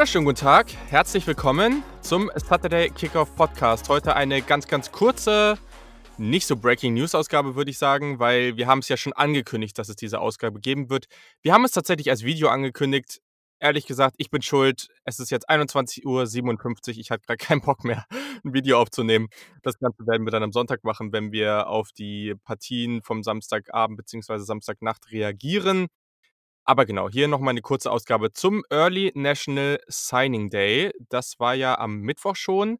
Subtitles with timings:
[0.00, 0.72] Wunderschönen guten Tag.
[0.88, 3.90] Herzlich willkommen zum Saturday Kickoff Podcast.
[3.90, 5.58] Heute eine ganz, ganz kurze,
[6.16, 9.76] nicht so Breaking News Ausgabe, würde ich sagen, weil wir haben es ja schon angekündigt,
[9.76, 11.04] dass es diese Ausgabe geben wird.
[11.42, 13.20] Wir haben es tatsächlich als Video angekündigt.
[13.58, 14.88] Ehrlich gesagt, ich bin schuld.
[15.04, 16.98] Es ist jetzt 21.57 Uhr.
[16.98, 18.06] Ich hatte gerade keinen Bock mehr,
[18.42, 19.28] ein Video aufzunehmen.
[19.62, 23.98] Das Ganze werden wir dann am Sonntag machen, wenn wir auf die Partien vom Samstagabend
[23.98, 24.38] bzw.
[24.38, 25.88] Samstagnacht reagieren.
[26.64, 30.92] Aber genau, hier nochmal eine kurze Ausgabe zum Early National Signing Day.
[31.08, 32.78] Das war ja am Mittwoch schon.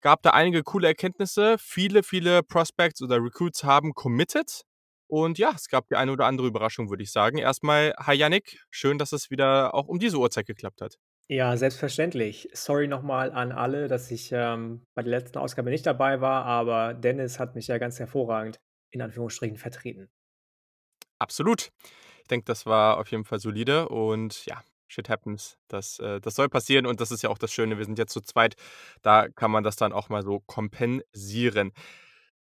[0.00, 1.56] Gab da einige coole Erkenntnisse.
[1.58, 4.62] Viele, viele Prospects oder Recruits haben committed.
[5.06, 7.38] Und ja, es gab die eine oder andere Überraschung, würde ich sagen.
[7.38, 10.98] Erstmal, hi Yannick, schön, dass es wieder auch um diese Uhrzeit geklappt hat.
[11.28, 12.48] Ja, selbstverständlich.
[12.52, 16.94] Sorry nochmal an alle, dass ich ähm, bei der letzten Ausgabe nicht dabei war, aber
[16.94, 20.10] Dennis hat mich ja ganz hervorragend in Anführungsstrichen vertreten.
[21.18, 21.70] Absolut
[22.30, 25.58] denke, das war auf jeden Fall solide und ja, shit happens.
[25.68, 27.78] Das, äh, das soll passieren und das ist ja auch das Schöne.
[27.78, 28.54] Wir sind jetzt zu zweit.
[29.02, 31.72] Da kann man das dann auch mal so kompensieren.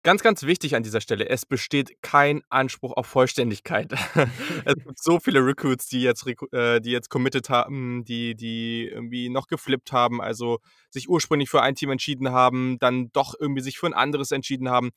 [0.02, 3.92] Ganz, ganz wichtig an dieser Stelle, es besteht kein Anspruch auf Vollständigkeit.
[4.66, 9.28] es gibt so viele Recruits, die jetzt, äh, die jetzt committed haben, die, die irgendwie
[9.28, 13.78] noch geflippt haben, also sich ursprünglich für ein Team entschieden haben, dann doch irgendwie sich
[13.78, 14.92] für ein anderes entschieden haben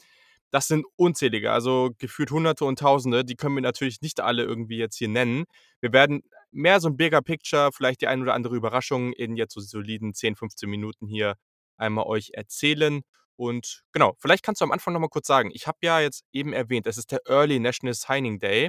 [0.53, 3.25] das sind unzählige, also gefühlt Hunderte und Tausende.
[3.25, 5.45] Die können wir natürlich nicht alle irgendwie jetzt hier nennen.
[5.81, 6.23] Wir werden
[6.53, 10.13] mehr so ein bigger Picture, vielleicht die ein oder andere Überraschung in jetzt so soliden
[10.13, 11.37] 10, 15 Minuten hier
[11.79, 13.01] einmal euch erzählen.
[13.37, 16.53] Und genau, vielleicht kannst du am Anfang nochmal kurz sagen, ich habe ja jetzt eben
[16.53, 18.69] erwähnt, es ist der Early National Signing Day.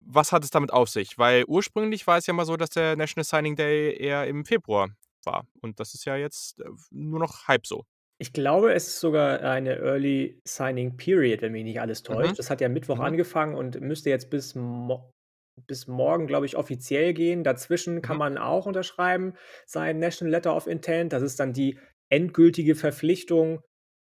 [0.00, 1.16] Was hat es damit auf sich?
[1.16, 4.90] Weil ursprünglich war es ja mal so, dass der National Signing Day eher im Februar
[5.24, 5.46] war.
[5.60, 7.84] Und das ist ja jetzt äh, nur noch halb so.
[8.20, 12.14] Ich glaube, es ist sogar eine Early Signing Period, wenn mich nicht alles Mhm.
[12.16, 12.38] täuscht.
[12.38, 13.00] Das hat ja Mittwoch Mhm.
[13.00, 15.10] angefangen und müsste jetzt bis mo
[15.66, 17.42] bis morgen, glaube ich, offiziell gehen.
[17.42, 18.18] Dazwischen kann Mhm.
[18.18, 19.34] man auch unterschreiben,
[19.66, 21.12] sein National Letter of Intent.
[21.12, 21.78] Das ist dann die
[22.10, 23.60] endgültige Verpflichtung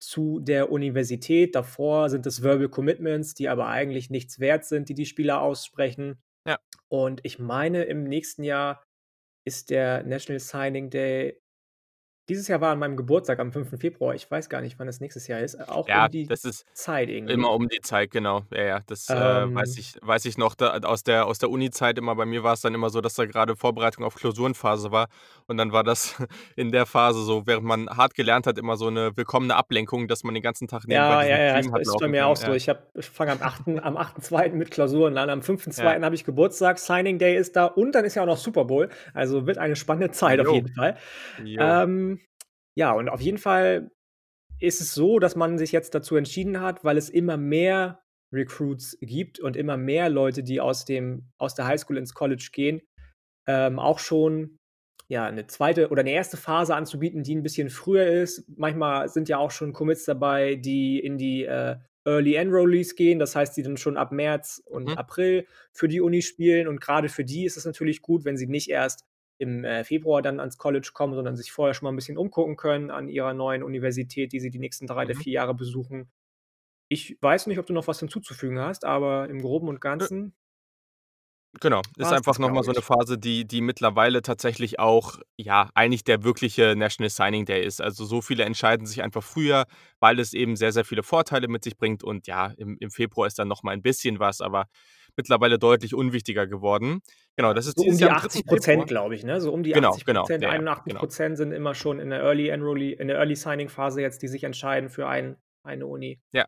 [0.01, 1.55] zu der Universität.
[1.55, 6.19] Davor sind es Verbal Commitments, die aber eigentlich nichts wert sind, die die Spieler aussprechen.
[6.45, 6.57] Ja.
[6.89, 8.83] Und ich meine, im nächsten Jahr
[9.45, 11.39] ist der National Signing Day
[12.29, 13.79] dieses Jahr war an meinem Geburtstag am 5.
[13.79, 14.13] Februar.
[14.15, 15.55] Ich weiß gar nicht, wann das nächstes Jahr ist.
[15.55, 17.33] Äh, auch Ja, um die das ist Zeit irgendwie.
[17.33, 18.43] immer um die Zeit, genau.
[18.51, 21.49] Ja, ja, das, äh, weiß ähm ich weiß ich noch da aus der aus der
[21.49, 22.15] Uni-Zeit immer.
[22.15, 25.07] Bei mir war es dann immer so, dass da gerade Vorbereitung auf Klausurenphase war
[25.47, 26.15] und dann war das
[26.55, 30.23] in der Phase so, während man hart gelernt hat, immer so eine willkommene Ablenkung, dass
[30.23, 32.31] man den ganzen Tag nebenbei Ja, ja, ja, Stream das ist bei mir können.
[32.31, 32.53] auch so.
[32.53, 33.67] Ich ich fange am 8.
[33.81, 34.53] am 8.2.
[34.53, 35.29] mit Klausuren an.
[35.29, 35.83] Am 5.2.
[35.83, 36.01] Ja.
[36.01, 38.89] habe ich Geburtstag, Signing Day ist da und dann ist ja auch noch Super Bowl.
[39.13, 40.97] Also wird eine spannende Zeit auf jeden Fall.
[41.45, 42.16] Ähm
[42.77, 43.89] ja, und auf jeden Fall
[44.59, 48.99] ist es so, dass man sich jetzt dazu entschieden hat, weil es immer mehr Recruits
[49.01, 52.81] gibt und immer mehr Leute, die aus dem aus der Highschool ins College gehen,
[53.47, 54.59] ähm, auch schon
[55.07, 58.47] ja eine zweite oder eine erste Phase anzubieten, die ein bisschen früher ist.
[58.55, 63.35] Manchmal sind ja auch schon Commits dabei, die in die äh, Early Enrollees gehen, das
[63.35, 64.97] heißt, die dann schon ab März und mhm.
[64.99, 68.45] April für die Uni spielen und gerade für die ist es natürlich gut, wenn sie
[68.45, 69.06] nicht erst
[69.37, 72.55] im äh, Februar dann ans College kommen, sondern sich vorher schon mal ein bisschen umgucken
[72.55, 75.11] können an ihrer neuen Universität, die sie die nächsten drei mhm.
[75.11, 76.09] oder vier Jahre besuchen.
[76.89, 80.33] Ich weiß nicht, ob du noch was hinzuzufügen hast, aber im Groben und Ganzen.
[81.59, 86.23] Genau, ist einfach nochmal so eine Phase, die, die mittlerweile tatsächlich auch, ja, eigentlich der
[86.23, 87.81] wirkliche National Signing Day ist.
[87.81, 89.65] Also so viele entscheiden sich einfach früher,
[89.99, 92.03] weil es eben sehr, sehr viele Vorteile mit sich bringt.
[92.03, 94.67] Und ja, im, im Februar ist dann nochmal ein bisschen was, aber
[95.17, 97.01] mittlerweile deutlich unwichtiger geworden.
[97.35, 99.41] Genau, das ist so um die 80 Prozent, glaube ich, ne?
[99.41, 100.99] So um die genau, 80 genau, Prozent, ja, 81 genau.
[100.99, 101.37] Prozent genau.
[101.37, 104.43] sind immer schon in der Early Enrollee, in der Early Signing Phase jetzt, die sich
[104.43, 106.19] entscheiden für ein, eine Uni.
[106.31, 106.45] Ja,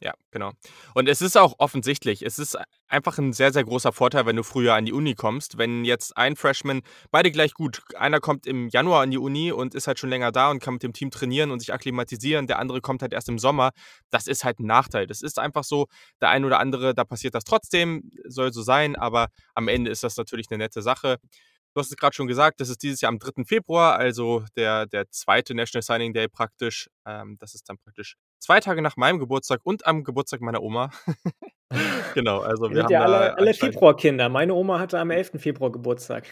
[0.00, 0.52] ja, genau.
[0.94, 2.56] Und es ist auch offensichtlich, es ist
[2.88, 5.58] einfach ein sehr, sehr großer Vorteil, wenn du früher an die Uni kommst.
[5.58, 6.80] Wenn jetzt ein Freshman,
[7.10, 10.32] beide gleich gut, einer kommt im Januar an die Uni und ist halt schon länger
[10.32, 13.28] da und kann mit dem Team trainieren und sich akklimatisieren, der andere kommt halt erst
[13.28, 13.72] im Sommer,
[14.08, 15.06] das ist halt ein Nachteil.
[15.06, 15.86] Das ist einfach so,
[16.22, 20.02] der ein oder andere, da passiert das trotzdem, soll so sein, aber am Ende ist
[20.02, 21.18] das natürlich eine nette Sache.
[21.74, 23.44] Du hast es gerade schon gesagt, das ist dieses Jahr am 3.
[23.44, 26.90] Februar, also der, der zweite National Signing Day praktisch.
[27.06, 30.90] Ähm, das ist dann praktisch zwei Tage nach meinem Geburtstag und am Geburtstag meiner Oma.
[32.14, 34.28] genau, also wir, wir haben ja alle, alle Februarkinder.
[34.28, 35.32] Meine Oma hatte am 11.
[35.36, 36.26] Februar Geburtstag.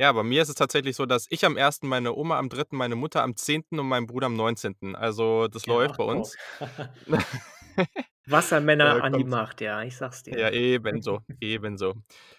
[0.00, 2.64] Ja, bei mir ist es tatsächlich so, dass ich am 1., meine Oma am 3.,
[2.70, 3.64] meine Mutter am 10.
[3.70, 4.94] und mein Bruder am 19.
[4.94, 6.36] Also das ja, läuft bei uns.
[8.26, 10.38] Wassermänner an die Macht, ja, ich sag's dir.
[10.38, 11.94] Ja, ebenso, ebenso.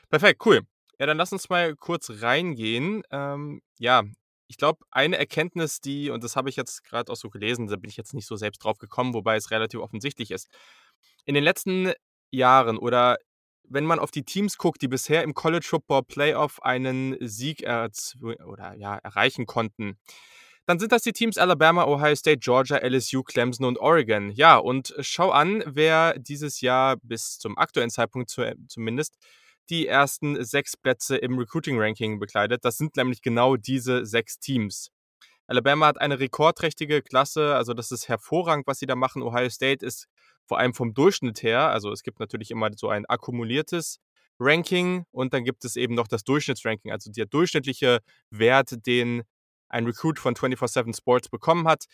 [0.10, 0.62] Perfekt, cool.
[1.00, 3.04] Ja, dann lass uns mal kurz reingehen.
[3.12, 4.04] Ähm, ja,
[4.48, 7.78] ich glaube, eine Erkenntnis, die, und das habe ich jetzt gerade auch so gelesen, da
[7.78, 10.50] bin ich jetzt nicht so selbst drauf gekommen, wobei es relativ offensichtlich ist.
[11.26, 11.94] In den letzten
[12.32, 13.18] Jahren oder
[13.64, 18.74] wenn man auf die Teams guckt, die bisher im College Football Playoff einen Sieg oder,
[18.76, 20.00] ja, erreichen konnten,
[20.66, 24.32] dann sind das die Teams Alabama, Ohio State, Georgia, LSU, Clemson und Oregon.
[24.32, 29.16] Ja, und schau an, wer dieses Jahr bis zum aktuellen Zeitpunkt zu, zumindest
[29.70, 32.66] die ersten sechs Plätze im Recruiting-Ranking bekleidet.
[32.66, 34.90] Das sind nämlich genau diese sechs Teams.
[35.48, 39.24] Alabama hat eine rekordträchtige Klasse, also das ist hervorragend, was sie da machen.
[39.24, 40.08] Ohio State ist
[40.46, 44.00] vor allem vom Durchschnitt her, also es gibt natürlich immer so ein akkumuliertes
[44.40, 48.00] Ranking und dann gibt es eben noch das Durchschnittsranking, also der durchschnittliche
[48.30, 49.24] Wert, den
[49.70, 51.86] ein Recruit von 24-7 Sports bekommen hat.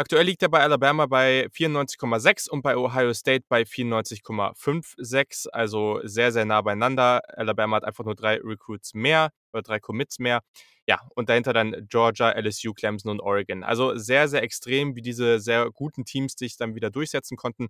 [0.00, 6.30] Aktuell liegt er bei Alabama bei 94,6 und bei Ohio State bei 94,56, also sehr,
[6.30, 7.20] sehr nah beieinander.
[7.36, 10.42] Alabama hat einfach nur drei Recruits mehr oder drei Commits mehr.
[10.86, 13.64] Ja, und dahinter dann Georgia, LSU, Clemson und Oregon.
[13.64, 17.66] Also sehr, sehr extrem, wie diese sehr guten Teams sich dann wieder durchsetzen konnten.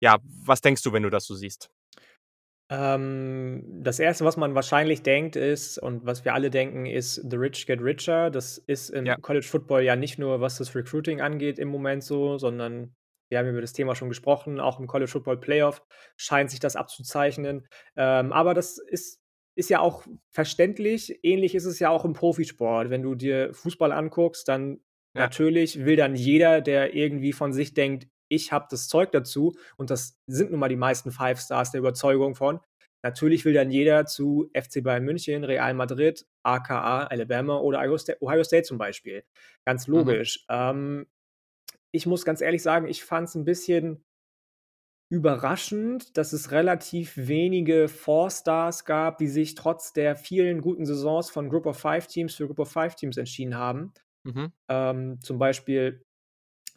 [0.00, 1.70] Ja, was denkst du, wenn du das so siehst?
[2.70, 7.36] Ähm, das Erste, was man wahrscheinlich denkt, ist und was wir alle denken, ist „The
[7.36, 8.30] rich get richer“.
[8.30, 9.16] Das ist im Ja.
[9.20, 12.94] College Football ja nicht nur, was das Recruiting angeht im Moment so, sondern
[13.28, 15.82] wir haben über das Thema schon gesprochen, auch im College Football Playoff
[16.16, 17.66] scheint sich das abzuzeichnen.
[17.96, 19.18] Ähm, aber das ist
[19.56, 21.18] ist ja auch verständlich.
[21.24, 22.88] Ähnlich ist es ja auch im Profisport.
[22.88, 24.80] Wenn du dir Fußball anguckst, dann
[25.14, 25.30] Ja.
[25.34, 29.90] natürlich will dann jeder, der irgendwie von sich denkt: „Ich habe das Zeug dazu“ und
[29.90, 32.60] das sind nun mal die meisten Five Stars der Überzeugung von.
[33.02, 38.14] Natürlich will dann jeder zu FC Bayern München, Real Madrid, aka Alabama oder Ohio Sta
[38.20, 39.24] Ohio State zum Beispiel.
[39.66, 40.14] Ganz Mhm.
[40.14, 40.44] logisch.
[40.50, 41.06] Ähm,
[41.92, 44.04] ich muss ganz ehrlich sagen, ich fand's 'n bisschen
[45.12, 51.48] überraschend, dass es relativ wenige Four-Stars gab, die sich trotz der vielen guten Saisons von
[51.48, 53.92] Group of Five Teams für Group of Five Teams entschieden haben.
[54.24, 54.50] Mhm.
[54.70, 56.04] Ähm, zum Beispiel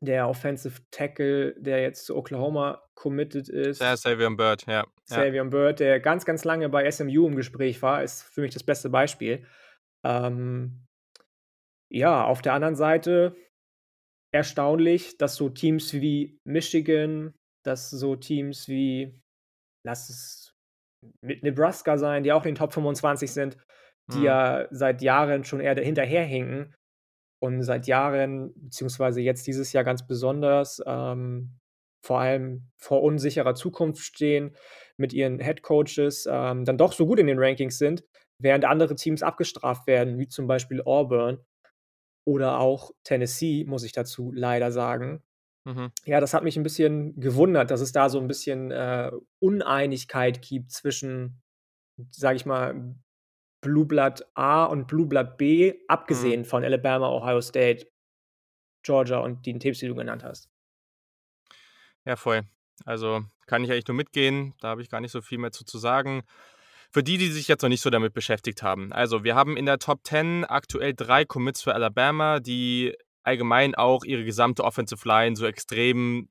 [0.06, 3.82] der Offensive Tackle, der jetzt zu Oklahoma committed ist.
[3.82, 4.84] Der Savion Byrd, ja.
[4.84, 4.86] Ja.
[5.06, 8.64] Savion Byrd, der ganz, ganz lange bei SMU im Gespräch war, ist für mich das
[8.64, 9.46] beste Beispiel.
[10.06, 10.86] Ähm
[11.92, 13.36] ja, auf der anderen Seite
[14.34, 17.34] erstaunlich, dass so Teams wie Michigan,
[17.64, 19.22] dass so Teams wie
[19.86, 20.56] lass es
[21.22, 23.58] mit Nebraska sein, die auch in den Top 25 sind,
[24.12, 24.24] die Mhm.
[24.24, 26.74] ja seit Jahren schon eher hinterherhinken
[27.44, 31.60] und seit Jahren, beziehungsweise jetzt dieses Jahr ganz besonders, ähm,
[32.06, 34.56] vor allem vor unsicherer Zukunft stehen
[34.98, 38.06] mit ihren Headcoaches, ähm, dann doch so gut in den Rankings sind,
[38.40, 41.40] während andere Teams abgestraft werden, wie zum Beispiel Auburn
[42.26, 45.24] oder auch Tennessee, muss ich dazu leider sagen.
[45.66, 45.92] Mhm.
[46.06, 49.12] Ja, das hat mich 'n bisschen gewundert, dass es da so 'n bisschen, äh,
[49.42, 51.42] Uneinigkeit gibt zwischen,
[52.12, 52.96] sage ich mal,
[53.64, 55.80] Blue Blood A und Blue Blood B, Mhm.
[55.88, 57.88] abgesehen von Alabama, Ohio State,
[58.84, 60.50] Georgia und den Teams, die du genannt hast.
[62.06, 62.42] Ja, voll.
[62.86, 64.54] Also, kann ich eigentlich nur mitgehen.
[64.60, 66.24] Da habe ich gar nicht so viel mehr zu zu sagen.
[66.92, 68.92] Für die, die sich jetzt noch nicht so damit beschäftigt haben.
[68.94, 74.04] Also, wir haben in der Top 10 aktuell 3 Commits für Alabama, die allgemein auch
[74.04, 76.30] ihre gesamte Offensive Line so extrem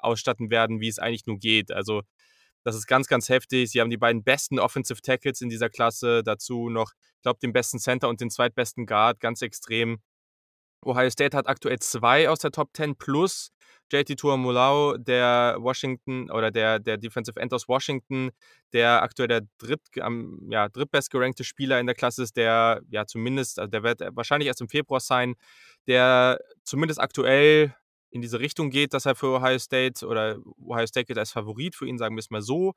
[0.00, 1.72] ausstatten werden, wie es eigentlich nur geht.
[1.72, 2.02] Also,
[2.68, 3.70] das ist ganz, ganz heftig.
[3.70, 7.52] Sie haben die beiden besten Offensive Tackles in dieser Klasse, dazu noch, ich glaube, den
[7.52, 10.00] besten Center und den zweitbesten Guard, ganz extrem.
[10.84, 13.50] Ohio State hat aktuell 2 aus der Top 10 plus
[13.90, 18.30] JT Tuimoloau, der Washington oder der der Defensive End aus Washington,
[18.72, 23.58] der aktuell der dritt am ja, drittbestgerankte Spieler in der Klasse ist, der ja zumindest
[23.58, 25.34] also, der wird wahrscheinlich erst im Februar sein,
[25.86, 27.74] der zumindest aktuell
[28.10, 31.74] in diese Richtung geht, dass er für Ohio State oder Ohio State gilt als Favorit
[31.74, 32.74] für ihn, sagen wir es mal so.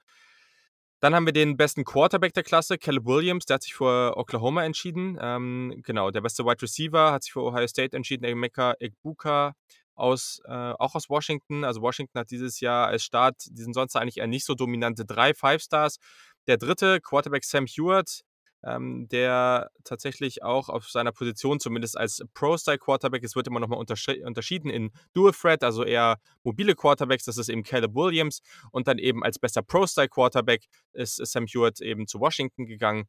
[1.02, 4.64] Dann haben wir den besten Quarterback der Klasse, Caleb Williams, der hat sich für Oklahoma
[4.64, 5.18] entschieden.
[5.20, 9.56] Ähm, genau, der beste Wide Receiver hat sich für Ohio State entschieden, Emeka Egbuka
[9.96, 11.64] aus, äh, auch aus Washington.
[11.64, 15.04] Also Washington hat dieses Jahr als Start, die sind sonst eigentlich eher nicht so dominante
[15.04, 15.98] drei Five Stars.
[16.46, 18.22] Der dritte, Quarterback Sam Hewitt,
[18.64, 24.24] ähm, der tatsächlich auch auf seiner Position, zumindest als Pro-Style-Quarterback, es wird immer nochmal unterschi
[24.24, 28.42] unterschieden in Dual Threat, also eher mobile Quarterbacks, das ist eben Caleb Williams.
[28.72, 33.06] Und dann eben als bester Pro-Style-Quarterback ist Sam Hewitt eben zu Washington gegangen.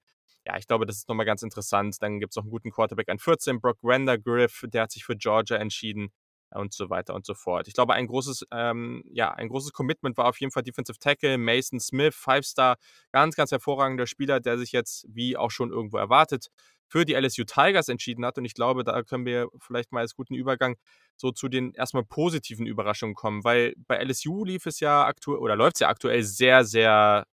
[0.47, 1.97] Ja, ich glaube, das ist nochmal ganz interessant.
[2.00, 5.16] Dann gibt es noch einen guten Quarterback an 14, Brock Rendergriff, der hat sich für
[5.16, 6.12] Georgia entschieden
[6.54, 7.68] und so weiter und so fort.
[7.68, 11.38] Ich glaube, ein großes, ähm, ja, ein großes Commitment war auf jeden Fall Defensive Tackle,
[11.38, 12.76] Mason Smith, Five-Star,
[13.12, 16.49] ganz, ganz hervorragender Spieler, der sich jetzt, wie auch schon irgendwo erwartet,
[16.88, 18.37] für die LSU Tigers entschieden hat.
[18.37, 20.76] Und ich glaube, da können wir vielleicht mal als guten Übergang
[21.16, 25.56] so zu den erstmal positiven Überraschungen kommen, weil bei LSU lief es ja aktuell oder
[25.56, 27.26] läuft es ja aktuell sehr, sehr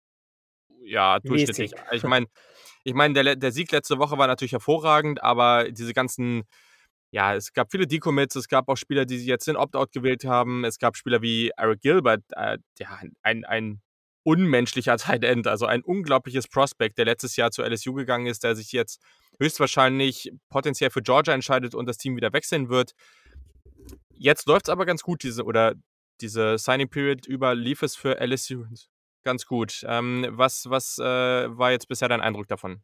[0.82, 1.74] ja, durchschnittlich.
[1.92, 2.28] Ich meine,
[2.84, 6.44] ich meine, der, der Sieg letzte Woche war natürlich hervorragend, aber diese ganzen
[7.12, 10.64] ja, es gab viele Decommits, es gab auch Spieler, die jetzt den Opt-out gewählt haben.
[10.64, 13.82] Es gab Spieler wie Eric Gilbert, äh, ja, ein, ein
[14.24, 18.56] unmenschlicher Tight End, also ein unglaubliches Prospect, der letztes Jahr zu LSU gegangen ist, der
[18.56, 19.02] sich jetzt
[19.40, 22.94] höchstwahrscheinlich potenziell für Georgia entscheidet und das Team wieder wechseln wird.
[24.14, 25.76] Jetzt läuft es aber ganz gut, diese, oder
[26.22, 28.66] diese Signing Period über lief es für LSU
[29.24, 29.84] ganz gut.
[29.88, 32.82] Ähm, was was äh, war jetzt bisher dein Eindruck davon?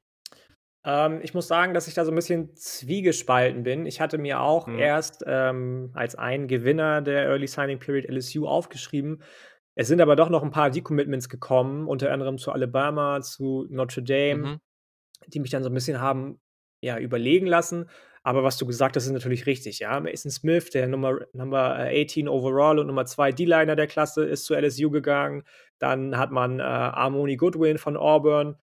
[0.86, 3.86] Ähm, ich muss sagen, dass ich da so ein bisschen zwiegespalten bin.
[3.86, 4.78] Ich hatte mir auch mhm.
[4.78, 9.24] erst ähm, als einen Gewinner der Early Signing Period LSU aufgeschrieben.
[9.74, 14.04] Es sind aber doch noch ein paar Decommitments gekommen, unter anderem zu Alabama, zu Notre
[14.04, 14.60] Dame, mhm.
[15.28, 16.40] die mich dann so ein bisschen haben
[16.82, 17.90] ja, überlegen lassen.
[18.24, 19.80] Aber was du gesagt hast, ist natürlich richtig.
[19.80, 24.46] Ja, Mason Smith, der Nummer, Nummer 18 overall und Nummer 2 D-Liner der Klasse, ist
[24.46, 25.44] zu LSU gegangen.
[25.78, 28.56] Dann hat man äh, Armoni Goodwin von Auburn,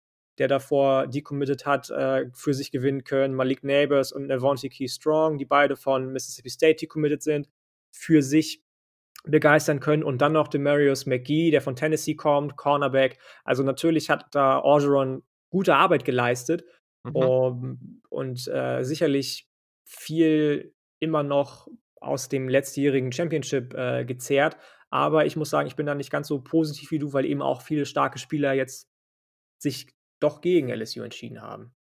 [0.40, 3.34] der davor decommitted hat, äh, für sich gewinnen können.
[3.34, 7.50] Malik Neighbors und Navonte Key Strong, die beide von Mississippi State decommitted sind,
[7.94, 8.64] für sich
[9.24, 10.02] begeistern können.
[10.02, 13.18] Und dann noch Demarius McGee, der von Tennessee kommt, Cornerback.
[13.44, 16.64] Also natürlich hat da Orgeron gute Arbeit geleistet.
[17.04, 17.16] Mhm.
[17.16, 19.46] Um, und äh, sicherlich
[19.84, 21.68] viel immer noch
[22.00, 24.56] aus dem letztjährigen Championship äh, gezehrt.
[24.88, 27.42] Aber ich muss sagen, ich bin da nicht ganz so positiv wie du, weil eben
[27.42, 28.88] auch viele starke Spieler jetzt
[29.62, 29.86] sich
[30.20, 31.74] doch gegen LSU entschieden haben.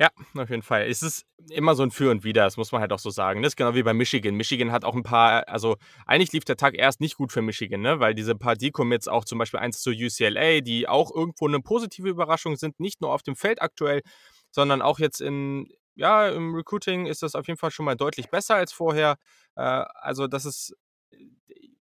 [0.00, 0.88] Ja, auf jeden Fall.
[0.88, 3.42] Es ist immer so ein Für und Wider, das muss man halt auch so sagen.
[3.42, 4.34] Das ist genau wie bei Michigan.
[4.36, 7.80] Michigan hat auch ein paar, also eigentlich lief der Tag erst nicht gut für Michigan,
[7.80, 7.98] ne?
[7.98, 12.08] weil diese paar Decommits, auch zum Beispiel eins zu UCLA, die auch irgendwo eine positive
[12.08, 14.02] Überraschung sind, nicht nur auf dem Feld aktuell,
[14.52, 18.30] sondern auch jetzt in, ja, im Recruiting ist das auf jeden Fall schon mal deutlich
[18.30, 19.16] besser als vorher.
[19.56, 20.76] Äh, also das ist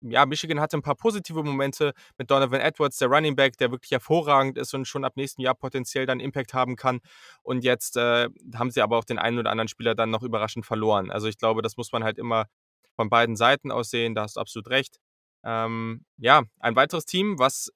[0.01, 3.91] ja, Michigan hatte ein paar positive Momente mit Donovan Edwards, der Running Back, der wirklich
[3.91, 6.99] hervorragend ist und schon ab nächsten Jahr potenziell dann Impact haben kann.
[7.43, 10.65] Und jetzt äh, haben sie aber auch den einen oder anderen Spieler dann noch überraschend
[10.65, 11.11] verloren.
[11.11, 12.47] Also ich glaube, das muss man halt immer
[12.95, 14.15] von beiden Seiten aus sehen.
[14.15, 14.97] Da hast du absolut recht.
[15.43, 17.71] Ähm, ja, ein weiteres Team, was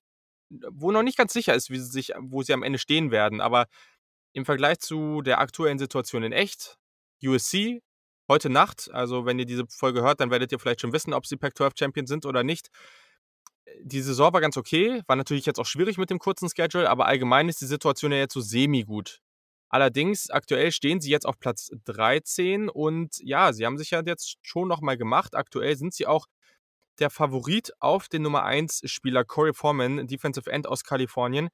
[0.50, 3.42] wo noch nicht ganz sicher ist, wie sie sich, wo sie am Ende stehen werden.
[3.42, 3.66] Aber
[4.34, 6.78] im Vergleich zu der aktuellen Situation in echt,
[7.24, 7.82] USC
[8.28, 11.26] heute Nacht, also wenn ihr diese Folge hört, dann werdet ihr vielleicht schon wissen, ob
[11.26, 12.70] sie Pac-12 Champion sind oder nicht.
[13.82, 17.06] Die Saison war ganz okay, war natürlich jetzt auch schwierig mit dem kurzen Schedule, aber
[17.06, 19.20] allgemein ist die Situation ja jetzt so semi-gut.
[19.70, 24.38] Allerdings, aktuell stehen sie jetzt auf Platz 13 und ja, sie haben sich ja jetzt
[24.42, 25.36] schon nochmal gemacht.
[25.36, 26.28] Aktuell sind sie auch
[27.00, 31.50] der Favorit auf den Nummer 1 Spieler Corey Foreman, Defensive End aus Kalifornien.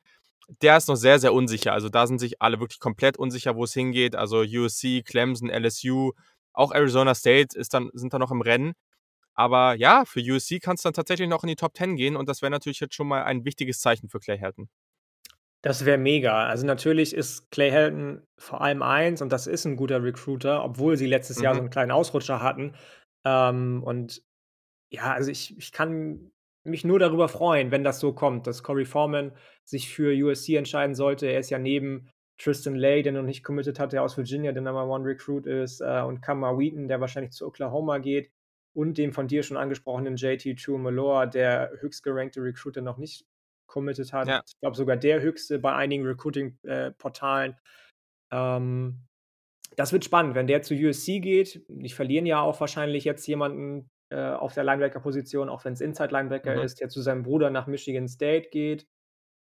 [0.61, 1.73] Der ist noch sehr, sehr unsicher.
[1.73, 4.15] Also da sind sich alle wirklich komplett unsicher, wo es hingeht.
[4.15, 6.11] Also USC, Clemson, LSU,
[6.53, 8.74] auch Arizona State ist dann, sind da noch im Rennen.
[9.34, 12.27] Aber ja, für USC kann es dann tatsächlich noch in die Top 10 gehen und
[12.27, 14.70] das wäre natürlich jetzt schon mal ein wichtiges Zeichen für Clay Helton.
[15.63, 16.48] Das wäre mega.
[16.48, 20.98] Also natürlich ist Clay Helton vor allem eins und das ist ein guter Recruiter, obwohl
[20.98, 21.43] sie letztes mhm.
[21.43, 21.65] Jahr so mhm.
[21.65, 22.75] einen kleinen Ausrutscher hatten.
[23.25, 24.24] Ähm, und
[24.89, 26.31] ja, also ich, ich kann
[26.63, 29.31] mich nur darüber freuen, wenn das so kommt, dass Corey Foreman
[29.63, 31.27] sich für USC entscheiden sollte.
[31.27, 34.61] Er ist ja neben Tristan Lay, der noch nicht committed hat, der aus Virginia der
[34.61, 38.31] Number One Recruit ist, äh, und Kamar Wheaton, der wahrscheinlich zu Oklahoma geht,
[38.73, 43.25] und dem von dir schon angesprochenen JT True Malloa, der höchstgerankte Recruiter noch nicht
[43.67, 44.27] committed hat.
[44.27, 44.43] Ja.
[44.45, 47.53] Ich glaube sogar der höchste bei einigen Recruiting-Portalen.
[48.31, 49.07] Äh, ähm,
[49.75, 51.65] das wird spannend, wenn der zu USC geht.
[51.69, 56.57] Die verlieren ja auch wahrscheinlich jetzt jemanden äh, auf der Linebacker-Position, auch wenn es Inside-Linebacker
[56.57, 56.61] mhm.
[56.61, 58.88] ist, der zu seinem Bruder nach Michigan State geht.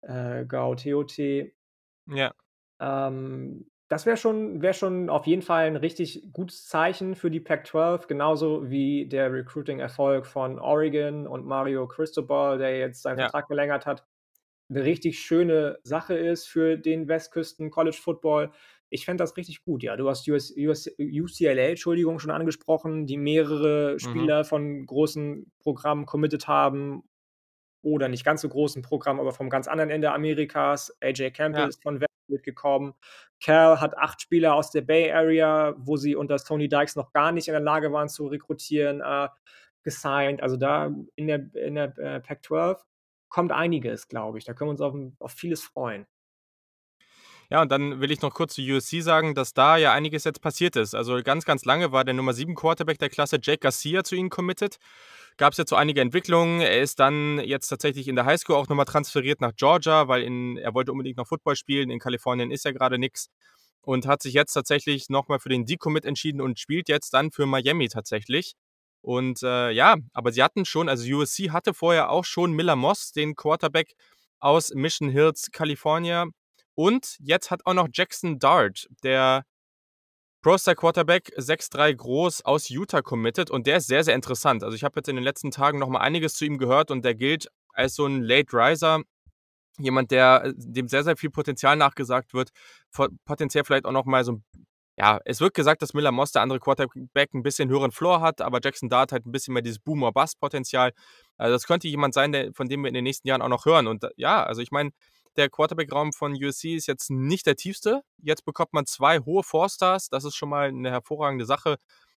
[0.01, 1.51] Äh, Gao Teote.
[2.07, 2.33] Ja.
[2.83, 7.39] Ähm, das wäre schon, wär schon auf jeden Fall ein richtig gutes Zeichen für die
[7.39, 13.25] Pac-12, genauso wie der Recruiting-Erfolg von Oregon und Mario Cristobal, der jetzt seinen ja.
[13.25, 14.03] Vertrag verlängert hat,
[14.69, 18.51] eine richtig schöne Sache ist für den Westküsten College Football.
[18.89, 19.95] Ich fände das richtig gut, ja.
[19.95, 23.99] Du hast US, US, UCLA, Entschuldigung, schon angesprochen, die mehrere mhm.
[23.99, 24.47] Spieler mhm.
[24.47, 27.03] von großen Programmen committed haben
[27.83, 30.95] oder nicht ganz so großen Programmen, aber vom ganz anderen Ende Amerikas.
[31.01, 31.67] AJ Campbell ja.
[31.67, 31.99] ist von
[32.29, 32.93] mitgekommen.
[33.41, 37.31] Cal hat acht Spieler aus der Bay Area, wo sie unter Tony Dykes noch gar
[37.31, 39.29] nicht in der Lage waren zu rekrutieren, äh,
[39.83, 40.41] gesigned.
[40.41, 42.77] Also da in der, in der äh, Pac-12
[43.29, 44.45] kommt einiges, glaube ich.
[44.45, 46.05] Da können wir uns auf, auf vieles freuen.
[47.53, 50.41] Ja, und dann will ich noch kurz zu USC sagen, dass da ja einiges jetzt
[50.41, 50.95] passiert ist.
[50.95, 54.31] Also ganz, ganz lange war der Nummer 7 Quarterback der Klasse Jake Garcia zu ihnen
[54.31, 54.79] committed
[55.37, 56.61] gab es jetzt so einige Entwicklungen.
[56.61, 60.57] Er ist dann jetzt tatsächlich in der Highschool auch nochmal transferiert nach Georgia, weil in,
[60.57, 61.89] er wollte unbedingt noch Football spielen.
[61.89, 63.29] In Kalifornien ist ja gerade nichts.
[63.81, 67.45] Und hat sich jetzt tatsächlich nochmal für den Decommit entschieden und spielt jetzt dann für
[67.45, 68.53] Miami tatsächlich.
[69.01, 73.11] Und äh, ja, aber sie hatten schon, also USC hatte vorher auch schon Miller Moss,
[73.11, 73.93] den Quarterback
[74.39, 76.31] aus Mission Hills, Kalifornien.
[76.75, 79.45] Und jetzt hat auch noch Jackson Dart, der
[80.41, 84.63] Pro-Star Quarterback, 6'3 groß aus Utah committed und der ist sehr, sehr interessant.
[84.63, 87.15] Also ich habe jetzt in den letzten Tagen nochmal einiges zu ihm gehört und der
[87.15, 89.01] gilt ist so ein Late Riser,
[89.79, 92.49] jemand, der äh, dem sehr, sehr viel Potenzial nachgesagt wird,
[93.25, 94.41] potenziell vielleicht auch noch mal so
[94.95, 98.41] ja, es wird gesagt, dass Miller Moss, der andere Quarterback, ein bisschen höheren Floor hat,
[98.41, 100.91] aber Jackson Dart halt ein bisschen mehr dieses Boomer-Bust-Potenzial.
[101.37, 103.65] Also das könnte jemand sein, der, von dem wir in den nächsten Jahren auch noch
[103.65, 103.87] hören.
[103.87, 104.91] Und ja, also ich meine,
[105.37, 108.01] der Quarterback-Raum von USC ist jetzt nicht der tiefste.
[108.21, 110.09] Jetzt bekommt man zwei hohe Four-Stars.
[110.09, 111.77] Das ist schon mal eine hervorragende Sache.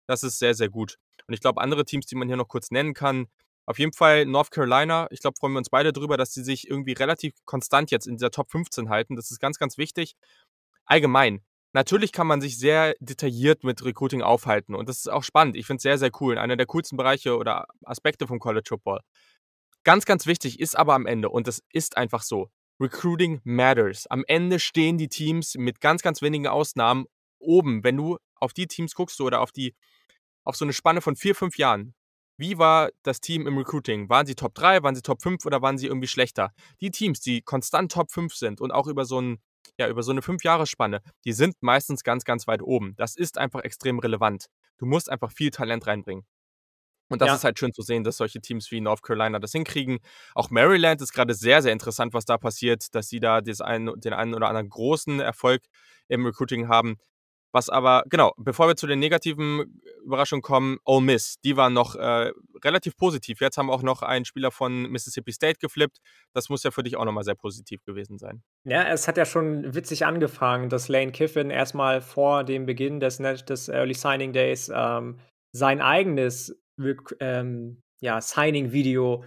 [0.07, 0.97] Das ist sehr, sehr gut.
[1.27, 3.27] Und ich glaube, andere Teams, die man hier noch kurz nennen kann,
[3.65, 5.07] auf jeden Fall North Carolina.
[5.11, 8.17] Ich glaube, freuen wir uns beide darüber, dass sie sich irgendwie relativ konstant jetzt in
[8.17, 9.15] dieser Top 15 halten.
[9.15, 10.15] Das ist ganz, ganz wichtig.
[10.85, 11.41] Allgemein.
[11.75, 15.55] Natürlich kann man sich sehr detailliert mit Recruiting aufhalten und das ist auch spannend.
[15.55, 16.37] Ich finde es sehr, sehr cool.
[16.37, 18.99] Einer der coolsten Bereiche oder Aspekte vom College Football.
[19.83, 22.49] Ganz, ganz wichtig ist aber am Ende, und das ist einfach so,
[22.83, 24.07] Recruiting matters.
[24.07, 27.05] Am Ende stehen die Teams mit ganz, ganz wenigen Ausnahmen
[27.39, 27.83] oben.
[27.83, 29.73] Wenn du auf die Teams guckst oder auf die,
[30.43, 31.95] auf so eine Spanne von vier, fünf Jahren,
[32.37, 34.09] wie war das Team im Recruiting?
[34.09, 36.51] Waren sie Top 3, waren sie Top 5 oder waren sie irgendwie schlechter?
[36.81, 39.37] Die Teams, die konstant Top 5 sind und auch über so, ein,
[39.77, 42.95] ja, über so eine 5-Jahres-Spanne, die sind meistens ganz, ganz weit oben.
[42.97, 44.47] Das ist einfach extrem relevant.
[44.77, 46.25] Du musst einfach viel Talent reinbringen.
[47.09, 47.35] Und das ja.
[47.35, 49.99] ist halt schön zu sehen, dass solche Teams wie North Carolina das hinkriegen.
[50.35, 54.13] Auch Maryland ist gerade sehr, sehr interessant, was da passiert, dass sie da einen, den
[54.13, 55.63] einen oder anderen großen Erfolg
[56.07, 56.97] im Recruiting haben.
[57.55, 61.95] Was aber, genau, bevor wir zu den negativen Überraschungen kommen, Ole Miss, die waren noch
[61.95, 62.31] äh,
[62.63, 63.41] relativ positiv.
[63.41, 65.99] Jetzt haben auch noch einen Spieler von Mississippi State geflippt.
[66.33, 68.41] Das muss ja für dich auch nochmal sehr positiv gewesen sein.
[68.67, 73.17] Ja, es hat ja schon witzig angefangen, dass Lane Kiffin erstmal vor dem Beginn des,
[73.19, 75.19] des Early Signing Days ähm,
[75.51, 76.59] sein eigenes
[77.19, 79.23] ähm, ja, Signing-Video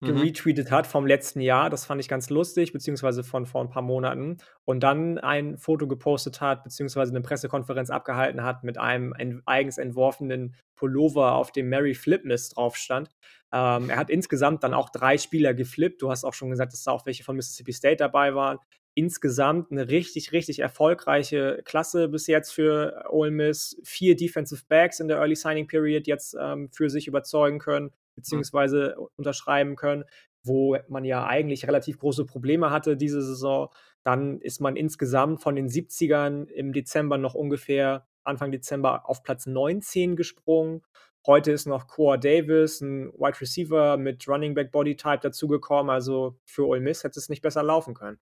[0.00, 0.06] Mhm.
[0.06, 1.70] geretweetet hat vom letzten Jahr.
[1.70, 4.36] Das fand ich ganz lustig, beziehungsweise von vor ein paar Monaten.
[4.64, 10.54] Und dann ein Foto gepostet hat, beziehungsweise eine Pressekonferenz abgehalten hat mit einem eigens entworfenen
[10.76, 13.08] Pullover, auf dem Mary Flipness drauf stand.
[13.52, 16.00] Ähm, er hat insgesamt dann auch drei Spieler geflippt.
[16.00, 18.58] Du hast auch schon gesagt, dass da auch welche von Mississippi State dabei waren.
[18.98, 23.80] Insgesamt eine richtig, richtig erfolgreiche Klasse bis jetzt für Ole Miss.
[23.84, 28.96] Vier Defensive Backs in der Early Signing Period jetzt ähm, für sich überzeugen können beziehungsweise
[28.98, 29.06] mhm.
[29.14, 30.02] unterschreiben können,
[30.42, 33.68] wo man ja eigentlich relativ große Probleme hatte diese Saison.
[34.02, 39.46] Dann ist man insgesamt von den 70ern im Dezember noch ungefähr Anfang Dezember auf Platz
[39.46, 40.82] 19 gesprungen.
[41.24, 45.88] Heute ist noch Coa Davis, ein Wide Receiver mit Running Back Body Type dazugekommen.
[45.88, 48.18] Also für Ole Miss hätte es nicht besser laufen können.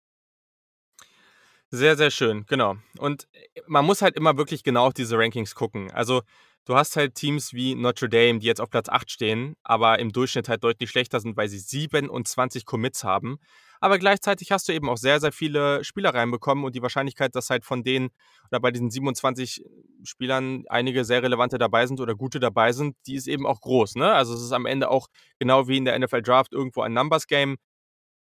[1.74, 2.76] Sehr, sehr schön, genau.
[2.98, 5.90] Und äh, man muss halt immer wirklich genau auf diese Rankings gucken.
[5.90, 6.20] Also
[6.66, 10.12] du hast halt Teams wie Notre Dame, die jetzt auf Platz 8 stehen, aber im
[10.12, 13.38] Durchschnitt halt deutlich schlechter sind, weil sie 27 Commits haben.
[13.80, 17.48] Aber gleichzeitig hast du eben auch sehr, sehr viele Spieler reinbekommen und die Wahrscheinlichkeit, dass
[17.48, 18.10] halt von denen
[18.50, 19.64] oder bei diesen 27
[20.04, 23.94] Spielern einige sehr relevante dabei sind oder gute dabei sind, die ist eben auch groß.
[23.94, 24.12] Ne?
[24.12, 25.08] Also es ist am Ende auch
[25.38, 27.56] genau wie in der NFL Draft irgendwo ein Numbers Game.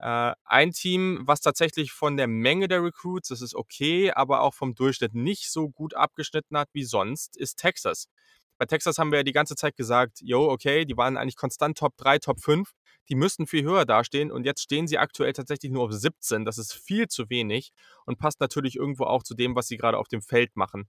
[0.00, 4.54] Äh, ein Team, was tatsächlich von der Menge der Recruits, das ist okay, aber auch
[4.54, 8.08] vom Durchschnitt nicht so gut abgeschnitten hat wie sonst, ist Texas.
[8.58, 11.78] Bei Texas haben wir ja die ganze Zeit gesagt, yo, okay, die waren eigentlich konstant
[11.78, 12.70] Top 3, Top 5.
[13.10, 16.44] Die müssten viel höher dastehen und jetzt stehen sie aktuell tatsächlich nur auf 17.
[16.44, 17.72] Das ist viel zu wenig
[18.06, 20.88] und passt natürlich irgendwo auch zu dem, was sie gerade auf dem Feld machen.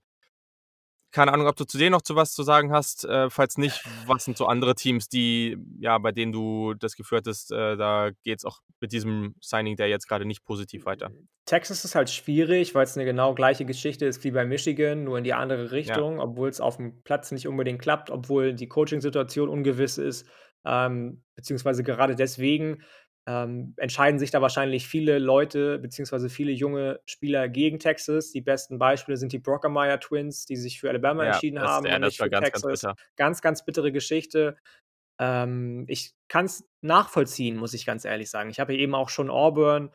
[1.12, 3.04] Keine Ahnung, ob du zu denen noch zu was zu sagen hast.
[3.04, 7.18] Äh, falls nicht, was sind so andere Teams, die, ja, bei denen du das Gefühl
[7.18, 11.10] hattest, äh, da geht es auch mit diesem Signing Day jetzt gerade nicht positiv weiter?
[11.44, 15.18] Texas ist halt schwierig, weil es eine genau gleiche Geschichte ist wie bei Michigan, nur
[15.18, 16.22] in die andere Richtung, ja.
[16.22, 20.26] obwohl es auf dem Platz nicht unbedingt klappt, obwohl die Coaching-Situation ungewiss ist,
[20.64, 22.82] ähm, beziehungsweise gerade deswegen
[23.26, 28.32] ähm, entscheiden sich da wahrscheinlich viele Leute beziehungsweise viele junge Spieler gegen Texas.
[28.32, 31.86] Die besten Beispiele sind die Brockermeyer Twins, die sich für Alabama ja, entschieden das, haben
[31.86, 32.82] ja, nicht für ganz, Texas.
[32.82, 34.56] Ganz, ganz, ganz bittere Geschichte.
[35.20, 38.50] Ähm, ich kann es nachvollziehen, muss ich ganz ehrlich sagen.
[38.50, 39.90] Ich habe eben auch schon Auburn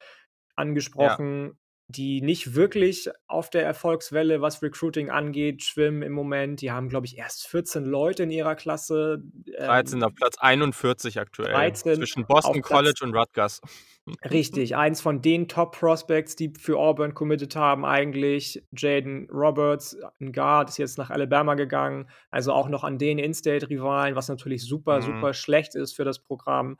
[0.55, 1.57] angesprochen.
[1.89, 6.59] Die nicht wirklich auf der Erfolgswelle, was Recruiting angeht, schwimmen im Moment.
[6.59, 9.23] Die haben, glaube ich, erst 14 Leute in ihrer Klasse.
[9.57, 11.53] 13 ähm, auf Platz 41 aktuell.
[11.53, 13.61] 13 zwischen Boston College und Rutgers.
[14.29, 18.63] Richtig, eins von den Top-Prospects, die für Auburn committed haben, eigentlich.
[18.75, 22.09] Jaden Roberts, ein Guard, ist jetzt nach Alabama gegangen.
[22.31, 25.03] Also auch noch an den In-State-Rivalen, was natürlich super, mhm.
[25.03, 26.77] super schlecht ist für das Programm.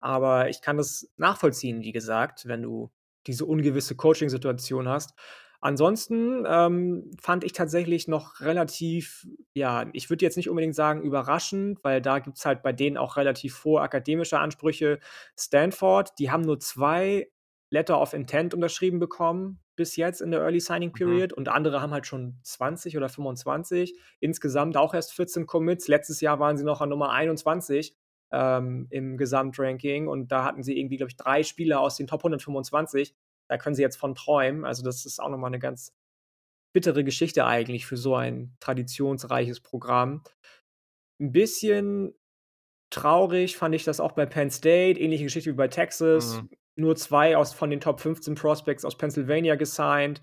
[0.00, 2.90] Aber ich kann das nachvollziehen, wie gesagt, wenn du
[3.26, 5.14] diese ungewisse Coaching-Situation hast.
[5.60, 11.78] Ansonsten ähm, fand ich tatsächlich noch relativ, ja, ich würde jetzt nicht unbedingt sagen überraschend,
[11.84, 14.98] weil da gibt es halt bei denen auch relativ hohe akademische Ansprüche.
[15.38, 17.30] Stanford, die haben nur zwei
[17.70, 20.94] Letter of Intent unterschrieben bekommen bis jetzt in der Early Signing mhm.
[20.94, 21.38] Period mhm.
[21.38, 23.98] und andere haben halt schon 20 oder 25.
[24.20, 25.88] Insgesamt auch erst 14 Commits.
[25.88, 27.96] Letztes Jahr waren sie noch an Nummer 21.
[28.32, 32.20] ähm, im Gesamtranking und da hatten sie irgendwie, glaube ich, drei Spieler aus den Top
[32.20, 33.14] 125.
[33.48, 34.64] Da können sie jetzt von träumen.
[34.64, 35.94] Also das ist auch nochmal eine ganz
[36.72, 40.22] bittere Geschichte eigentlich für so ein traditionsreiches Programm.
[41.20, 42.14] Ein bisschen
[42.90, 46.40] traurig fand ich das auch bei Penn State, ähnliche Geschichte wie bei Texas.
[46.40, 46.50] Mhm.
[46.74, 50.22] Nur zwei aus, von den Top 15 Prospects aus Pennsylvania gesigned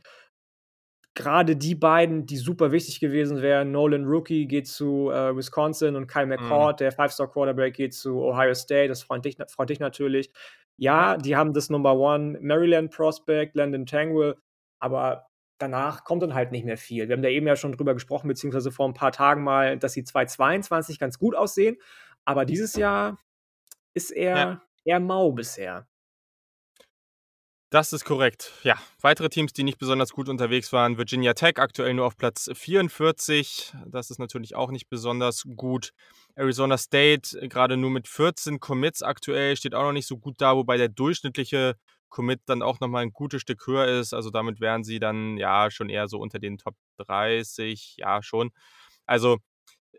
[1.16, 6.08] gerade die beiden, die super wichtig gewesen wären, Nolan Rookie geht zu äh, Wisconsin und
[6.08, 6.84] Kyle McCord, mhm.
[6.84, 8.88] der Five-Star-Quarterback, geht zu Ohio State.
[8.88, 10.32] Das freut dich, freut dich natürlich.
[10.78, 14.36] Ja, die haben das Number One Maryland Prospect, Landon Tangwell,
[14.80, 17.10] aber danach kommt dann halt nicht mehr viel.
[17.10, 19.92] Wir haben da eben ja schon drüber gesprochen, beziehungsweise vor ein paar Tagen mal, dass
[19.92, 21.76] sie 2022 ganz gut aussehen,
[22.24, 23.18] aber dieses Jahr
[23.94, 24.62] ist er ja.
[24.86, 25.89] eher mau bisher.
[27.72, 28.52] Das ist korrekt.
[28.64, 30.98] Ja, weitere Teams, die nicht besonders gut unterwegs waren.
[30.98, 33.74] Virginia Tech aktuell nur auf Platz 44.
[33.86, 35.92] Das ist natürlich auch nicht besonders gut.
[36.34, 40.36] Arizona State äh, gerade nur mit 14 Commits aktuell, steht auch noch nicht so gut
[40.40, 41.76] da, wobei der durchschnittliche
[42.10, 44.16] Commit dann auch nochmal ein gutes Stück höher ist.
[44.16, 48.50] Also damit wären sie dann ja schon eher so unter den Top 30, ja schon.
[49.06, 49.38] Also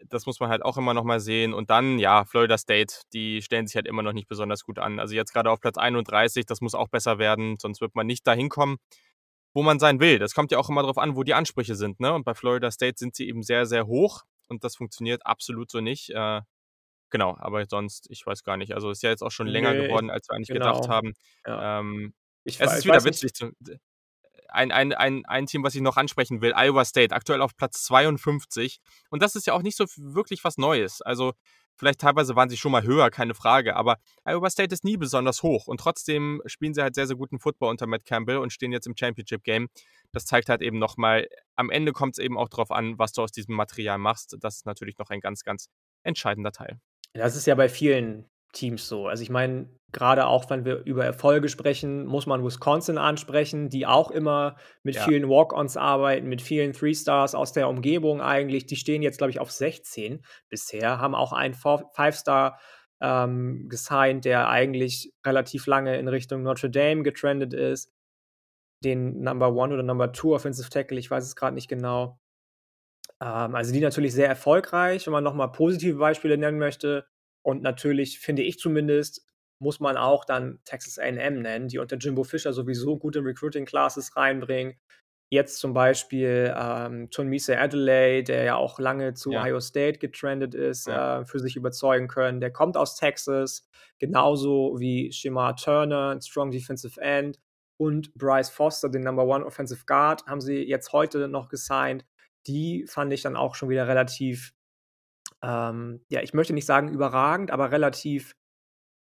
[0.08, 1.52] das muss man halt auch immer noch mal sehen.
[1.52, 4.98] Und dann, ja, Florida State, die stellen sich halt immer noch nicht besonders gut an.
[4.98, 8.26] Also jetzt gerade auf Platz 31, das muss auch besser werden, sonst wird man nicht
[8.26, 8.78] dahin kommen,
[9.52, 10.18] wo man sein will.
[10.18, 12.00] Das kommt ja auch immer darauf an, wo die Ansprüche sind.
[12.00, 12.12] Ne?
[12.12, 15.80] Und bei Florida State sind sie eben sehr, sehr hoch und das funktioniert absolut so
[15.80, 16.10] nicht.
[16.10, 16.40] Äh,
[17.10, 18.74] genau, aber sonst, ich weiß gar nicht.
[18.74, 20.72] Also ist ja jetzt auch schon länger nee, geworden, als wir eigentlich genau.
[20.72, 21.14] gedacht haben.
[21.46, 21.80] Ja.
[21.80, 23.34] Ähm, ich, es ist wieder witzig.
[23.34, 23.52] Zu,
[24.52, 27.82] ein, ein, ein, ein Team, was ich noch ansprechen will, Iowa State, aktuell auf Platz
[27.84, 28.80] 52.
[29.10, 31.02] Und das ist ja auch nicht so wirklich was Neues.
[31.02, 31.32] Also
[31.76, 35.42] vielleicht teilweise waren sie schon mal höher, keine Frage, aber Iowa State ist nie besonders
[35.42, 38.70] hoch und trotzdem spielen sie halt sehr, sehr guten Football unter Matt Campbell und stehen
[38.70, 39.68] jetzt im Championship Game.
[40.12, 43.22] Das zeigt halt eben nochmal, am Ende kommt es eben auch darauf an, was du
[43.22, 44.36] aus diesem Material machst.
[44.40, 45.68] Das ist natürlich noch ein ganz, ganz
[46.02, 46.78] entscheidender Teil.
[47.14, 49.06] Das ist ja bei vielen Teams so.
[49.06, 53.86] Also ich meine, gerade auch wenn wir über Erfolge sprechen, muss man Wisconsin ansprechen, die
[53.86, 55.04] auch immer mit ja.
[55.04, 58.66] vielen Walk-ons arbeiten, mit vielen Three-Stars aus der Umgebung eigentlich.
[58.66, 62.58] Die stehen jetzt, glaube ich, auf 16 bisher, haben auch einen Five-Star
[63.00, 67.92] ähm, gesigned, der eigentlich relativ lange in Richtung Notre Dame getrendet ist.
[68.84, 72.18] Den Number One oder Number Two Offensive Tackle, ich weiß es gerade nicht genau.
[73.20, 77.06] Ähm, also die natürlich sehr erfolgreich, wenn man nochmal positive Beispiele nennen möchte.
[77.42, 79.26] Und natürlich, finde ich zumindest,
[79.60, 84.78] muss man auch dann Texas AM nennen, die unter Jimbo Fischer sowieso gute Recruiting-Classes reinbringen.
[85.32, 89.40] Jetzt zum Beispiel ähm, Tonmise Adelaide, der ja auch lange zu ja.
[89.40, 91.20] Ohio State getrendet ist, ja.
[91.20, 92.40] äh, für sich überzeugen können.
[92.40, 97.38] Der kommt aus Texas, genauso wie Shema Turner, ein Strong Defensive End,
[97.80, 102.04] und Bryce Foster, den Number One Offensive Guard, haben sie jetzt heute noch gesigned.
[102.46, 104.52] Die fand ich dann auch schon wieder relativ
[105.42, 108.34] ähm, ja, ich möchte nicht sagen überragend, aber relativ,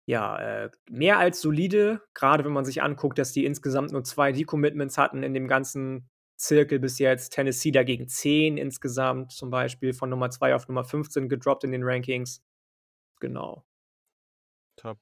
[0.05, 2.01] ja, äh, mehr als solide.
[2.13, 6.09] Gerade wenn man sich anguckt, dass die insgesamt nur zwei Decommitments hatten in dem ganzen
[6.37, 7.33] Zirkel bis jetzt.
[7.33, 11.83] Tennessee dagegen 10 insgesamt, zum Beispiel von Nummer 2 auf Nummer 15 gedroppt in den
[11.83, 12.41] Rankings.
[13.19, 13.63] Genau.
[14.75, 14.97] Top.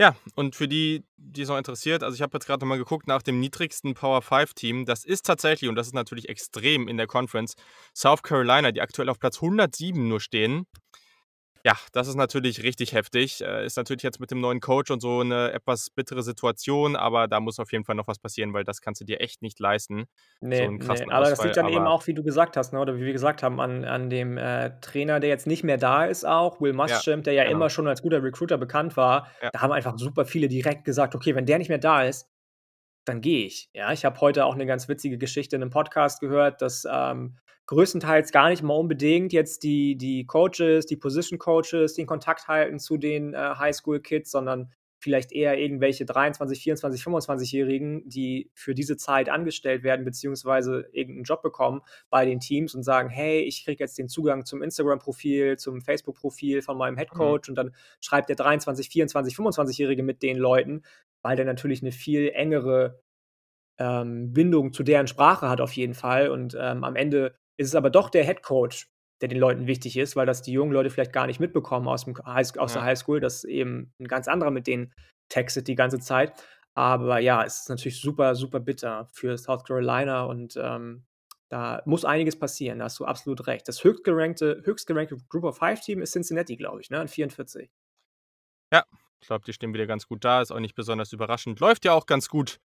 [0.00, 3.06] Ja, und für die, die es noch interessiert, also ich habe jetzt gerade mal geguckt
[3.06, 4.86] nach dem niedrigsten Power 5 Team.
[4.86, 7.52] Das ist tatsächlich, und das ist natürlich extrem in der Conference,
[7.94, 10.64] South Carolina, die aktuell auf Platz 107 nur stehen.
[11.64, 13.42] Ja, das ist natürlich richtig heftig.
[13.42, 17.28] Äh, ist natürlich jetzt mit dem neuen Coach und so eine etwas bittere Situation, aber
[17.28, 19.60] da muss auf jeden Fall noch was passieren, weil das kannst du dir echt nicht
[19.60, 20.06] leisten.
[20.40, 21.04] Nee, so nee.
[21.10, 23.42] aber das liegt dann eben auch, wie du gesagt hast, ne, oder wie wir gesagt
[23.42, 27.06] haben, an, an dem äh, Trainer, der jetzt nicht mehr da ist auch, Will Muschamp,
[27.06, 27.56] ja, der ja genau.
[27.56, 29.28] immer schon als guter Recruiter bekannt war.
[29.42, 29.50] Ja.
[29.50, 32.29] Da haben einfach super viele direkt gesagt, okay, wenn der nicht mehr da ist,
[33.10, 33.68] dann gehe ich.
[33.74, 37.36] Ja, ich habe heute auch eine ganz witzige Geschichte in einem Podcast gehört, dass ähm,
[37.66, 42.78] größtenteils gar nicht mal unbedingt jetzt die, die Coaches, die Position Coaches den Kontakt halten
[42.78, 49.28] zu den äh, Highschool-Kids, sondern vielleicht eher irgendwelche 23, 24, 25-Jährigen, die für diese Zeit
[49.28, 53.98] angestellt werden, beziehungsweise irgendeinen Job bekommen bei den Teams und sagen, hey, ich kriege jetzt
[53.98, 57.52] den Zugang zum Instagram-Profil, zum Facebook-Profil von meinem Headcoach mhm.
[57.52, 60.82] und dann schreibt der 23, 24, 25-Jährige mit den Leuten,
[61.22, 63.00] weil der natürlich eine viel engere
[63.78, 67.74] ähm, Bindung zu deren Sprache hat auf jeden Fall und ähm, am Ende ist es
[67.74, 68.88] aber doch der Head Coach,
[69.20, 72.04] der den Leuten wichtig ist, weil das die jungen Leute vielleicht gar nicht mitbekommen aus,
[72.04, 72.80] dem High, aus ja.
[72.80, 74.92] der Highschool, dass eben ein ganz anderer mit denen
[75.28, 76.32] textet die ganze Zeit.
[76.74, 81.04] Aber ja, es ist natürlich super, super bitter für South Carolina und ähm,
[81.50, 83.66] da muss einiges passieren, da hast du absolut recht.
[83.66, 87.70] Das höchstgerankte, höchstgerankte Group of Five Team ist Cincinnati, glaube ich, ne, an 44.
[88.72, 88.84] Ja,
[89.20, 91.60] ich glaube, die stehen wieder ganz gut da, ist auch nicht besonders überraschend.
[91.60, 92.58] Läuft ja auch ganz gut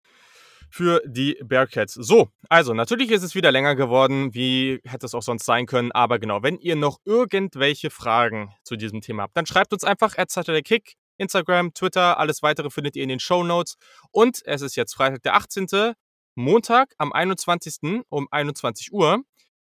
[0.69, 1.93] für die Bearcats.
[1.93, 5.91] So, also natürlich ist es wieder länger geworden, wie hätte es auch sonst sein können.
[5.91, 10.15] Aber genau, wenn ihr noch irgendwelche Fragen zu diesem Thema habt, dann schreibt uns einfach
[10.63, 13.75] Kick, Instagram, Twitter, alles weitere findet ihr in den Show Notes.
[14.11, 15.93] Und es ist jetzt Freitag, der 18.
[16.35, 18.03] Montag am 21.
[18.09, 19.23] um 21 Uhr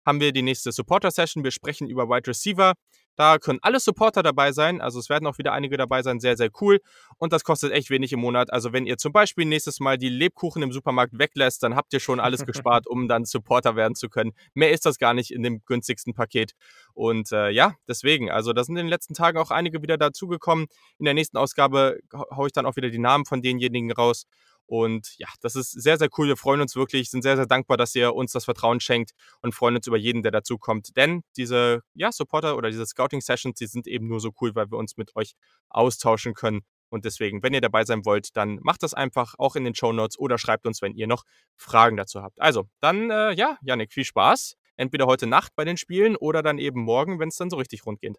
[0.06, 1.44] haben wir die nächste Supporter-Session.
[1.44, 2.74] Wir sprechen über Wide Receiver.
[3.16, 4.80] Da können alle Supporter dabei sein.
[4.80, 6.20] Also es werden auch wieder einige dabei sein.
[6.20, 6.80] Sehr, sehr cool.
[7.18, 8.52] Und das kostet echt wenig im Monat.
[8.52, 12.00] Also wenn ihr zum Beispiel nächstes Mal die Lebkuchen im Supermarkt weglässt, dann habt ihr
[12.00, 14.32] schon alles gespart, um dann Supporter werden zu können.
[14.54, 16.52] Mehr ist das gar nicht in dem günstigsten Paket.
[16.92, 18.30] Und äh, ja, deswegen.
[18.30, 20.66] Also da sind in den letzten Tagen auch einige wieder dazugekommen.
[20.98, 24.26] In der nächsten Ausgabe haue ich dann auch wieder die Namen von denjenigen raus.
[24.76, 26.26] Und ja, das ist sehr, sehr cool.
[26.26, 29.54] Wir freuen uns wirklich, sind sehr, sehr dankbar, dass ihr uns das Vertrauen schenkt und
[29.54, 30.96] freuen uns über jeden, der dazukommt.
[30.96, 34.76] Denn diese ja, Supporter oder diese Scouting-Sessions, die sind eben nur so cool, weil wir
[34.76, 35.34] uns mit euch
[35.68, 36.62] austauschen können.
[36.88, 39.92] Und deswegen, wenn ihr dabei sein wollt, dann macht das einfach auch in den Show
[39.92, 41.22] Notes oder schreibt uns, wenn ihr noch
[41.56, 42.40] Fragen dazu habt.
[42.40, 44.56] Also, dann, äh, ja, Janik, viel Spaß.
[44.76, 47.86] Entweder heute Nacht bei den Spielen oder dann eben morgen, wenn es dann so richtig
[47.86, 48.16] rund geht.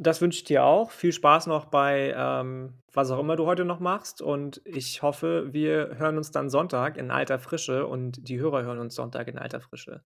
[0.00, 0.92] Das wünsche ich dir auch.
[0.92, 4.22] Viel Spaß noch bei ähm, was auch immer du heute noch machst.
[4.22, 8.78] Und ich hoffe, wir hören uns dann Sonntag in alter Frische und die Hörer hören
[8.78, 10.04] uns Sonntag in alter Frische.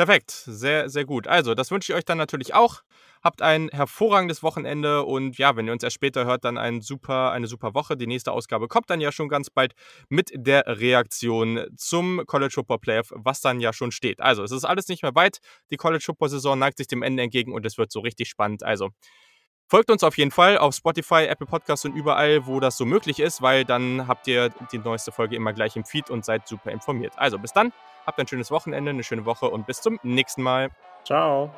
[0.00, 1.26] Perfekt, sehr, sehr gut.
[1.26, 2.80] Also, das wünsche ich euch dann natürlich auch.
[3.22, 7.32] Habt ein hervorragendes Wochenende und ja, wenn ihr uns erst später hört, dann ein super,
[7.32, 7.98] eine super Woche.
[7.98, 9.74] Die nächste Ausgabe kommt dann ja schon ganz bald
[10.08, 14.22] mit der Reaktion zum College Football Playoff, was dann ja schon steht.
[14.22, 15.40] Also, es ist alles nicht mehr weit.
[15.70, 18.62] Die College Football Saison neigt sich dem Ende entgegen und es wird so richtig spannend.
[18.62, 18.88] Also,
[19.68, 23.20] Folgt uns auf jeden Fall auf Spotify, Apple Podcasts und überall, wo das so möglich
[23.20, 26.72] ist, weil dann habt ihr die neueste Folge immer gleich im Feed und seid super
[26.72, 27.12] informiert.
[27.16, 27.72] Also bis dann,
[28.06, 30.70] habt ein schönes Wochenende, eine schöne Woche und bis zum nächsten Mal.
[31.04, 31.50] Ciao.